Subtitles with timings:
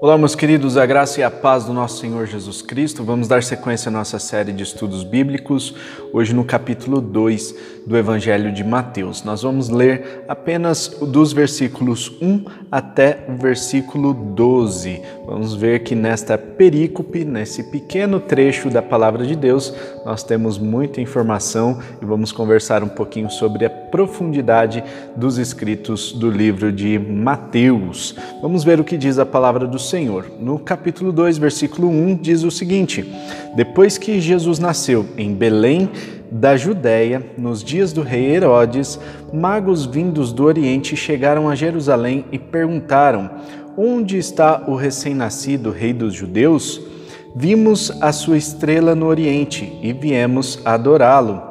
[0.00, 3.04] Olá, meus queridos, a graça e a paz do nosso Senhor Jesus Cristo.
[3.04, 5.74] Vamos dar sequência à nossa série de estudos bíblicos,
[6.12, 7.54] hoje no capítulo 2
[7.86, 9.22] do Evangelho de Mateus.
[9.22, 15.00] Nós vamos ler apenas dos versículos 1 até o versículo 12.
[15.26, 19.72] Vamos ver que nesta perícope, nesse pequeno trecho da palavra de Deus,
[20.04, 24.84] nós temos muita informação e vamos conversar um pouquinho sobre a profundidade
[25.16, 28.14] dos escritos do livro de Mateus.
[28.42, 30.26] Vamos ver o que diz a palavra do Senhor.
[30.38, 33.10] No capítulo 2, versículo 1, diz o seguinte:
[33.56, 35.90] Depois que Jesus nasceu em Belém,
[36.30, 38.98] da Judéia, nos dias do rei Herodes,
[39.32, 43.30] magos vindos do Oriente chegaram a Jerusalém e perguntaram:
[43.76, 46.93] Onde está o recém-nascido rei dos judeus?
[47.36, 51.42] Vimos a sua estrela no Oriente e viemos adorá-lo.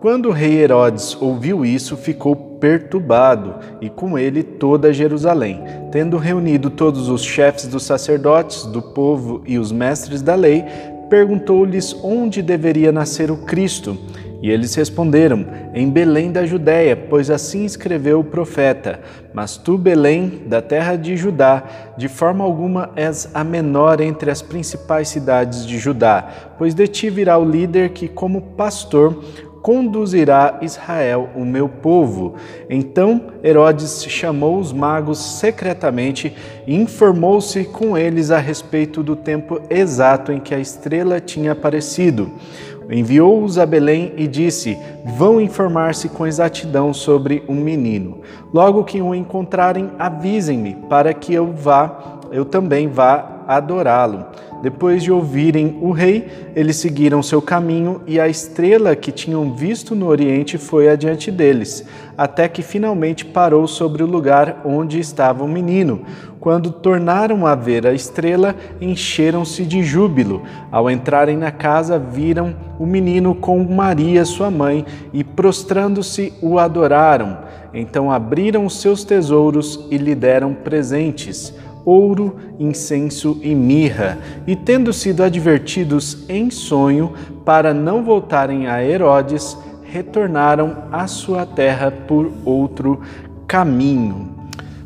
[0.00, 5.60] Quando o rei Herodes ouviu isso, ficou perturbado, e com ele toda Jerusalém.
[5.90, 10.64] Tendo reunido todos os chefes dos sacerdotes, do povo e os mestres da lei,
[11.10, 13.98] perguntou-lhes onde deveria nascer o Cristo.
[14.40, 15.44] E eles responderam:
[15.74, 19.00] Em Belém da Judéia, pois assim escreveu o profeta.
[19.34, 21.62] Mas tu, Belém, da terra de Judá,
[21.96, 27.10] de forma alguma és a menor entre as principais cidades de Judá, pois de ti
[27.10, 29.22] virá o líder que, como pastor,
[29.62, 32.36] conduzirá Israel, o meu povo.
[32.70, 36.34] Então Herodes chamou os magos secretamente
[36.66, 42.32] e informou-se com eles a respeito do tempo exato em que a estrela tinha aparecido.
[42.90, 48.20] Enviou-os a Belém e disse: Vão informar-se com exatidão sobre um menino.
[48.52, 54.26] Logo que o encontrarem, avisem-me, para que eu vá, eu também vá adorá-lo.
[54.62, 59.94] Depois de ouvirem o rei, eles seguiram seu caminho e a estrela que tinham visto
[59.94, 61.84] no oriente foi adiante deles,
[62.16, 66.02] até que finalmente parou sobre o lugar onde estava o menino.
[66.40, 70.42] Quando tornaram a ver a estrela, encheram-se de júbilo.
[70.72, 77.38] Ao entrarem na casa, viram o menino com Maria, sua mãe, e prostrando-se o adoraram.
[77.74, 81.52] Então abriram seus tesouros e lhe deram presentes
[81.88, 87.14] ouro, incenso e mirra, e tendo sido advertidos em sonho
[87.46, 93.00] para não voltarem a Herodes, retornaram à sua terra por outro
[93.46, 94.28] caminho.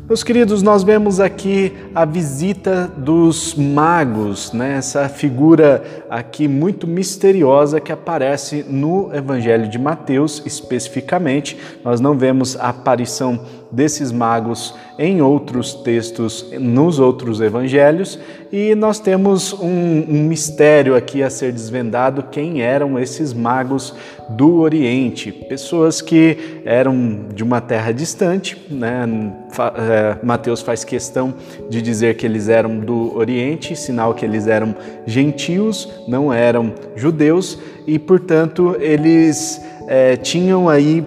[0.07, 4.77] Meus queridos, nós vemos aqui a visita dos magos, né?
[4.77, 11.57] essa figura aqui muito misteriosa que aparece no Evangelho de Mateus especificamente.
[11.83, 13.39] Nós não vemos a aparição
[13.73, 18.19] desses magos em outros textos, nos outros evangelhos,
[18.51, 23.95] e nós temos um, um, mistério aqui a ser desvendado: quem eram esses magos
[24.29, 25.31] do Oriente?
[25.31, 29.33] Pessoas que eram de uma terra distante, né?
[29.75, 31.33] É, Mateus faz questão
[31.69, 34.75] de dizer que eles eram do Oriente, sinal que eles eram
[35.07, 41.05] gentios, não eram judeus, e portanto eles é, tinham aí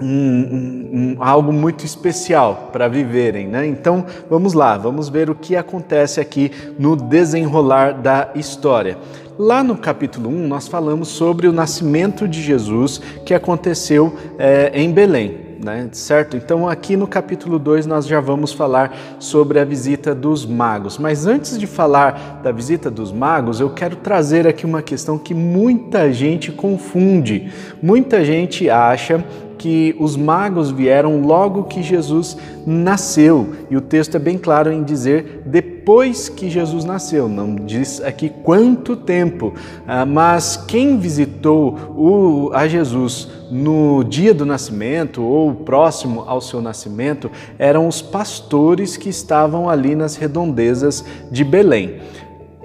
[0.00, 3.66] um, um, um, algo muito especial para viverem, né?
[3.66, 8.96] Então vamos lá, vamos ver o que acontece aqui no desenrolar da história.
[9.36, 14.90] Lá no capítulo 1, nós falamos sobre o nascimento de Jesus que aconteceu é, em
[14.92, 15.88] Belém né?
[15.92, 16.36] certo?
[16.36, 20.98] Então, aqui no capítulo 2, nós já vamos falar sobre a visita dos magos.
[20.98, 25.34] Mas antes de falar da visita dos magos, eu quero trazer aqui uma questão que
[25.34, 27.52] muita gente confunde.
[27.82, 29.24] Muita gente acha
[29.58, 34.82] que os magos vieram logo que Jesus nasceu, e o texto é bem claro em
[34.82, 39.52] dizer depois que Jesus nasceu, não diz aqui quanto tempo,
[39.86, 47.30] ah, mas quem visitou a Jesus no dia do nascimento ou próximo ao seu nascimento
[47.58, 51.96] eram os pastores que estavam ali nas redondezas de Belém.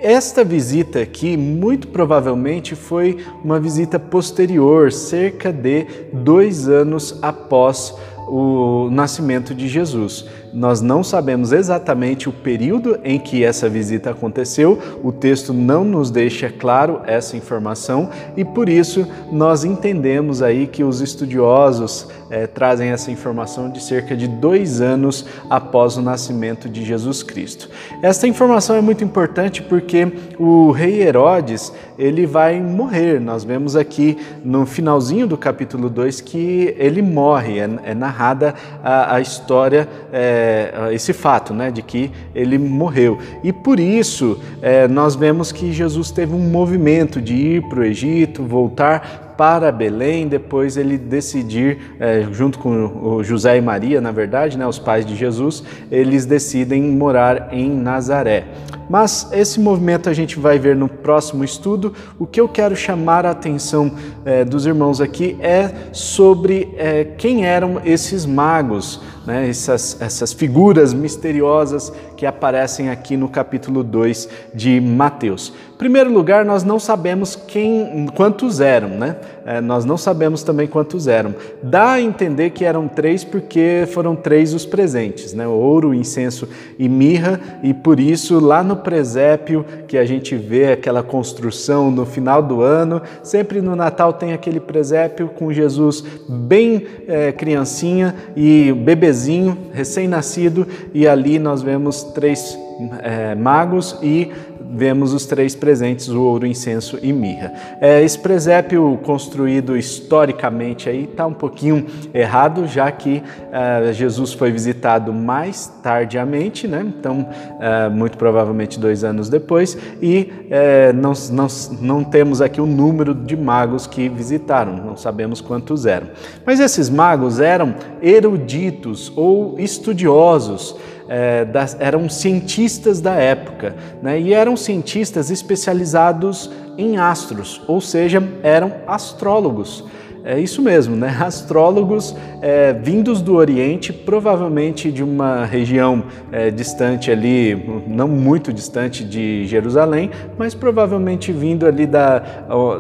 [0.03, 7.95] Esta visita aqui, muito provavelmente, foi uma visita posterior, cerca de dois anos após
[8.27, 10.25] o nascimento de Jesus.
[10.53, 16.11] Nós não sabemos exatamente o período em que essa visita aconteceu, o texto não nos
[16.11, 22.89] deixa claro essa informação e por isso nós entendemos aí que os estudiosos é, trazem
[22.89, 27.69] essa informação de cerca de dois anos após o nascimento de Jesus Cristo.
[28.01, 33.19] Esta informação é muito importante porque o rei Herodes ele vai morrer.
[33.19, 39.15] Nós vemos aqui no finalzinho do capítulo 2 que ele morre, é, é narrada a,
[39.15, 43.17] a história, é, esse fato, né, de que ele morreu.
[43.43, 47.83] E por isso é, nós vemos que Jesus teve um movimento de ir para o
[47.83, 54.57] Egito, voltar para Belém, depois ele decidir, é, junto com José e Maria, na verdade,
[54.57, 58.45] né, os pais de Jesus, eles decidem morar em Nazaré.
[58.89, 61.93] Mas esse movimento a gente vai ver no próximo estudo.
[62.19, 63.91] O que eu quero chamar a atenção
[64.25, 70.93] é, dos irmãos aqui é sobre é, quem eram esses magos né, essas, essas figuras
[70.93, 75.53] misteriosas que aparecem aqui no capítulo 2 de Mateus.
[75.83, 79.17] Primeiro lugar, nós não sabemos quem, quantos eram, né?
[79.45, 81.35] É, nós não sabemos também quantos eram.
[81.61, 85.45] Dá a entender que eram três porque foram três os presentes, né?
[85.45, 86.47] Ouro, incenso
[86.79, 92.05] e mirra, e por isso lá no presépio que a gente vê aquela construção no
[92.05, 98.71] final do ano, sempre no Natal tem aquele presépio com Jesus bem é, criancinha e
[98.71, 102.57] bebezinho bebezinho, recém-nascido, e ali nós vemos três
[103.01, 104.31] é, magos e
[104.73, 107.53] vemos os três presentes, o ouro, incenso e mirra.
[107.79, 113.21] É, esse presépio construído historicamente aí está um pouquinho errado, já que
[113.51, 116.85] é, Jesus foi visitado mais tardiamente, né?
[116.97, 117.27] então
[117.59, 121.47] é, muito provavelmente dois anos depois, e é, não, não,
[121.79, 126.07] não temos aqui o número de magos que visitaram, não sabemos quantos eram.
[126.45, 130.75] Mas esses magos eram eruditos ou estudiosos,
[131.13, 134.19] é, das, eram cientistas da época, né?
[134.19, 139.85] e eram cientistas especializados em astros, ou seja, eram astrólogos.
[140.25, 141.15] É isso mesmo, né?
[141.21, 149.03] Astrólogos é, vindos do Oriente, provavelmente de uma região é, distante ali, não muito distante
[149.03, 152.23] de Jerusalém, mas provavelmente vindo ali da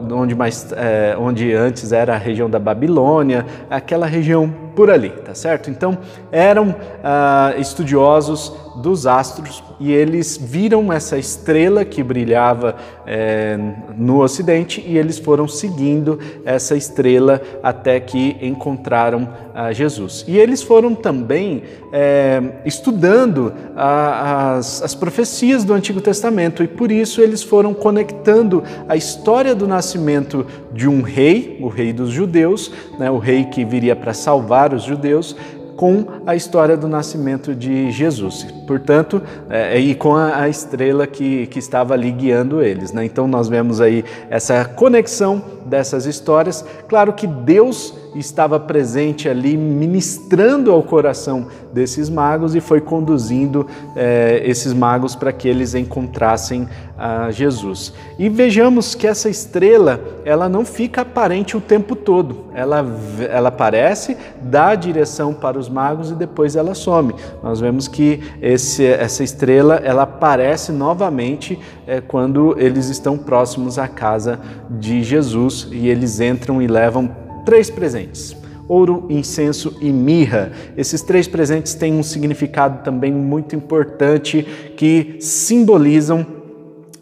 [0.09, 5.33] onde mais, é, onde antes era a região da Babilônia, aquela região por ali, tá
[5.33, 5.69] certo?
[5.69, 5.97] Então
[6.31, 12.75] eram ah, estudiosos dos astros e eles viram essa estrela que brilhava
[13.05, 13.57] é,
[13.97, 19.29] no Ocidente e eles foram seguindo essa estrela até que encontraram
[19.71, 20.25] Jesus.
[20.27, 26.91] E eles foram também é, estudando a, as, as profecias do Antigo Testamento e por
[26.91, 32.71] isso eles foram conectando a história do nascimento de um rei, o rei dos judeus,
[32.97, 35.35] né, o rei que viria para salvar os judeus,
[35.75, 38.45] com a história do nascimento de Jesus.
[38.67, 42.91] Portanto, é, e com a, a, estrela que, que estava ali guiando eles.
[42.91, 43.05] Né?
[43.05, 46.65] Então, nós vemos aí essa conexão dessas histórias.
[46.87, 53.65] Claro que Deus estava presente ali, ministrando ao coração desses magos e foi conduzindo
[53.95, 56.67] é, esses magos para que eles encontrassem
[56.97, 57.93] a Jesus.
[58.19, 62.45] E vejamos que essa estrela, ela não fica aparente o tempo todo.
[62.53, 62.85] Ela,
[63.29, 67.15] ela aparece, dá a direção para os magos e depois ela some.
[67.41, 73.87] Nós vemos que esse, essa estrela, ela aparece novamente é, quando eles estão próximos à
[73.87, 74.39] casa
[74.69, 78.35] de Jesus e eles entram e levam três presentes
[78.67, 80.51] ouro, incenso e mirra.
[80.77, 84.41] Esses três presentes têm um significado também muito importante
[84.75, 86.25] que simbolizam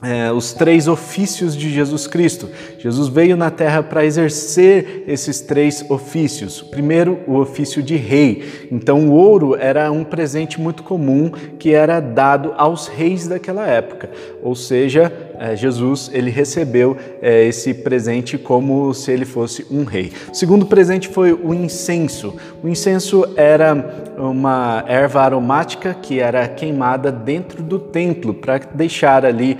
[0.03, 2.49] é, os três ofícios de Jesus Cristo.
[2.79, 6.61] Jesus veio na terra para exercer esses três ofícios.
[6.61, 8.67] Primeiro, o ofício de rei.
[8.71, 11.29] Então, o ouro era um presente muito comum
[11.59, 14.09] que era dado aos reis daquela época.
[14.41, 20.13] Ou seja, é, Jesus ele recebeu é, esse presente como se ele fosse um rei.
[20.31, 22.35] O segundo presente foi o incenso.
[22.63, 29.57] O incenso era uma erva aromática que era queimada dentro do templo para deixar ali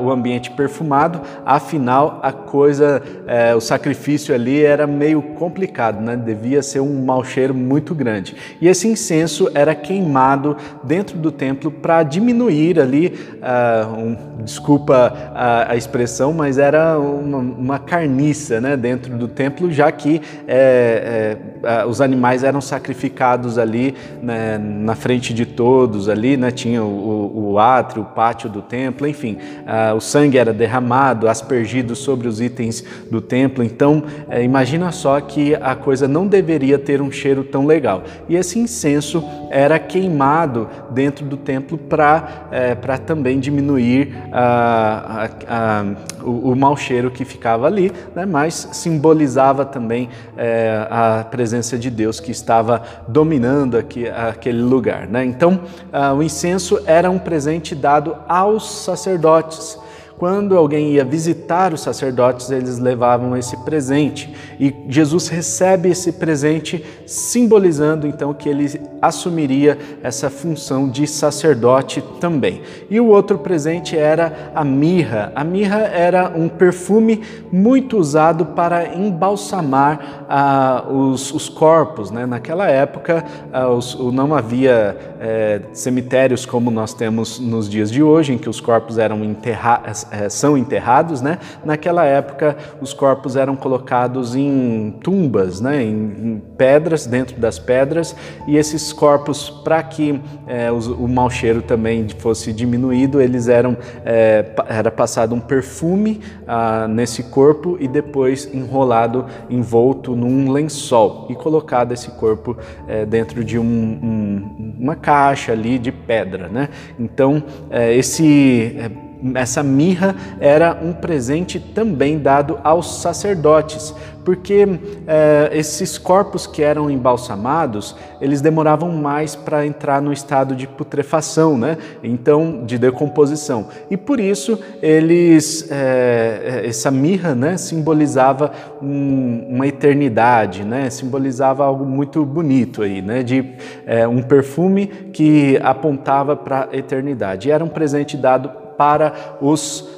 [0.00, 1.20] o ambiente perfumado.
[1.44, 6.16] Afinal, a coisa, uh, o sacrifício ali era meio complicado, né?
[6.16, 8.34] devia ser um mau cheiro muito grande.
[8.60, 15.72] E esse incenso era queimado dentro do templo para diminuir ali, uh, um, desculpa a,
[15.72, 18.76] a, expressão, mas era uma, uma carniça né?
[18.76, 25.32] dentro do templo, já que é, é, os animais eram sacrificados ali né, na frente
[25.32, 30.00] de todos ali, né, tinha o, o átrio, o pátio do templo, enfim, uh, o
[30.00, 33.62] sangue era derramado, aspergido sobre os itens do templo.
[33.62, 38.02] Então, uh, imagina só que a coisa não deveria ter um cheiro tão legal.
[38.28, 42.44] E esse incenso era queimado dentro do templo para
[42.80, 45.84] para também diminuir a, a,
[46.22, 51.90] o, o mau cheiro que ficava ali, né, mas simbolizava também eh, a presença de
[51.90, 55.06] Deus que estava dominando aqui, aquele lugar.
[55.06, 55.24] Né?
[55.24, 55.60] Então,
[55.92, 59.78] uh, o incenso era um presente dado aos sacerdotes.
[60.24, 64.34] Quando alguém ia visitar os sacerdotes, eles levavam esse presente.
[64.58, 72.62] E Jesus recebe esse presente, simbolizando então que ele assumiria essa função de sacerdote também.
[72.88, 75.30] E o outro presente era a mirra.
[75.34, 77.20] A mirra era um perfume
[77.52, 82.10] muito usado para embalsamar ah, os, os, corpos.
[82.10, 82.24] Né?
[82.24, 88.32] Naquela época, ah, os, não havia é, cemitérios como nós temos nos dias de hoje,
[88.32, 91.20] em que os corpos eram enterrados, é, são enterrados.
[91.20, 91.38] Né?
[91.64, 95.82] Naquela época, os corpos eram colocados em tumbas, né?
[95.82, 98.14] em, em pedras, dentro das pedras,
[98.46, 103.76] e esses corpos, para que é, os, o mau cheiro também fosse diminuído, eles eram
[104.04, 111.34] é, era passado um perfume ah, nesse corpo e depois enrolado, envolto num lençol e
[111.34, 112.56] colocado esse corpo
[112.86, 116.68] é, dentro de um, um, uma caixa ali de pedra, né?
[116.98, 118.90] Então é, esse é,
[119.34, 124.66] essa mirra era um presente também dado aos sacerdotes, porque
[125.06, 131.58] é, esses corpos que eram embalsamados, eles demoravam mais para entrar no estado de putrefação,
[131.58, 131.76] né?
[132.02, 133.68] Então, de decomposição.
[133.90, 138.50] E por isso eles, é, essa mirra, né, simbolizava
[138.82, 140.88] um, uma eternidade, né?
[140.88, 143.22] Simbolizava algo muito bonito aí, né?
[143.22, 143.54] De
[143.86, 147.48] é, um perfume que apontava para a eternidade.
[147.48, 149.88] E era um presente dado para os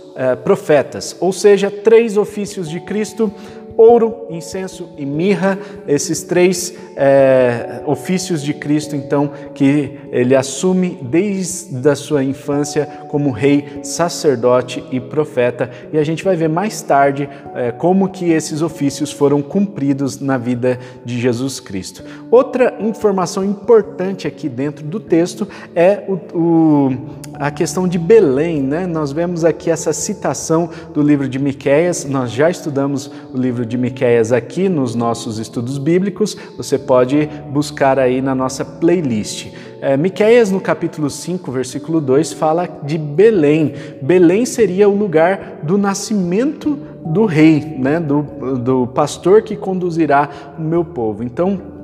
[0.45, 3.31] profetas, ou seja, três ofícios de Cristo
[3.77, 11.87] ouro, incenso e mirra, esses três é, ofícios de Cristo, então, que ele assume desde
[11.89, 15.71] a sua infância como rei, sacerdote e profeta.
[15.93, 20.39] E a gente vai ver mais tarde é, como que esses ofícios foram cumpridos na
[20.39, 22.03] vida de Jesus Cristo.
[22.31, 26.91] Outra informação importante aqui dentro do texto é o, o,
[27.35, 28.87] a questão de Belém, né?
[28.87, 33.77] Nós vemos aqui essa citação do livro de Miqueias, nós já estudamos o livro de
[33.77, 39.53] Miqueias aqui nos nossos estudos bíblicos, você pode buscar aí na nossa playlist.
[39.81, 43.75] É, Miqueias, no capítulo 5, versículo 2, fala de Belém.
[44.01, 48.01] Belém seria o lugar do nascimento do rei, né?
[48.01, 48.23] do,
[48.57, 51.23] do pastor que conduzirá o meu povo.
[51.23, 51.76] Então,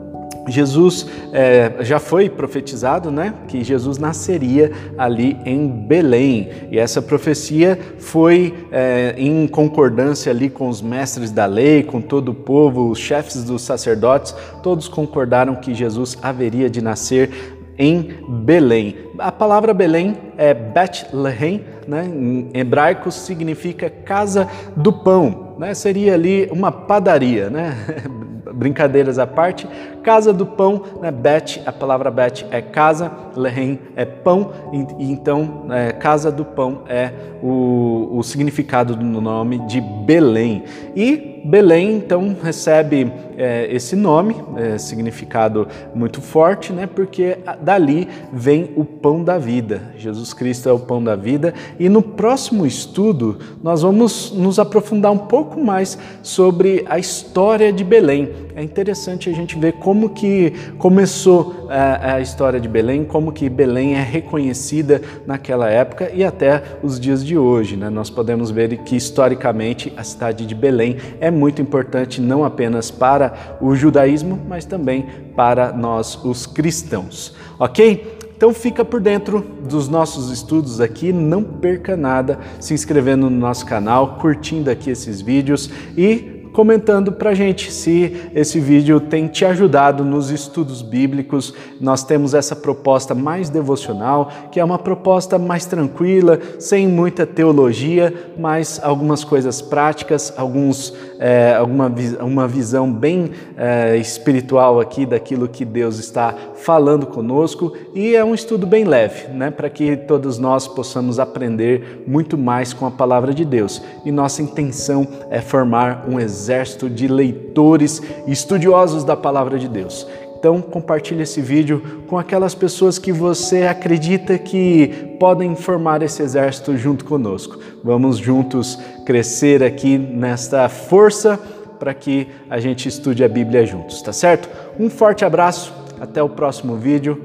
[0.49, 7.78] Jesus é, já foi profetizado, né, que Jesus nasceria ali em Belém e essa profecia
[7.99, 12.99] foi é, em concordância ali com os mestres da lei, com todo o povo, os
[12.99, 17.30] chefes dos sacerdotes, todos concordaram que Jesus haveria de nascer
[17.78, 18.96] em Belém.
[19.18, 26.49] A palavra Belém é Bethlehem, né, em hebraico significa casa do pão, né, seria ali
[26.52, 27.76] uma padaria, né?
[28.52, 29.68] brincadeiras à parte,
[30.02, 31.11] casa do pão, né?
[31.11, 36.82] Bet, a palavra Bet é casa, Lehem é pão, e, então é, casa do pão
[36.88, 40.64] é o, o significado do nome de Belém.
[40.94, 46.87] E Belém então recebe é, esse nome, é, significado muito forte, né?
[46.87, 49.82] Porque dali vem o pão da vida.
[49.96, 51.52] Jesus Cristo é o pão da vida.
[51.78, 57.82] E no próximo estudo nós vamos nos aprofundar um pouco mais sobre a história de
[57.82, 58.30] Belém.
[58.54, 63.49] É interessante a gente ver como que começou é, a história de Belém, como que
[63.49, 67.76] Belém é reconhecida naquela época e até os dias de hoje.
[67.76, 67.90] Né?
[67.90, 73.57] Nós podemos ver que historicamente a cidade de Belém é muito importante não apenas para
[73.61, 77.35] o judaísmo, mas também para nós, os cristãos.
[77.59, 78.19] Ok?
[78.37, 83.65] Então fica por dentro dos nossos estudos aqui, não perca nada se inscrevendo no nosso
[83.65, 90.05] canal, curtindo aqui esses vídeos e comentando para gente se esse vídeo tem te ajudado
[90.05, 91.55] nos estudos bíblicos.
[91.81, 98.33] Nós temos essa proposta mais devocional, que é uma proposta mais tranquila, sem muita teologia,
[98.39, 105.64] mas algumas coisas práticas, alguns, é, alguma uma visão bem é, espiritual aqui daquilo que
[105.64, 110.67] Deus está falando conosco e é um estudo bem leve, né, para que todos nós
[110.67, 113.81] possamos aprender muito mais com a palavra de Deus.
[114.05, 120.09] E nossa intenção é formar um exército de leitores estudiosos da palavra de Deus.
[120.42, 126.76] Então, compartilhe esse vídeo com aquelas pessoas que você acredita que podem formar esse exército
[126.76, 127.61] junto conosco.
[127.84, 131.38] Vamos juntos crescer aqui nesta força
[131.78, 134.49] para que a gente estude a Bíblia juntos, tá certo?
[134.80, 137.22] Um forte abraço, até o próximo vídeo.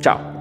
[0.00, 0.33] Tchau!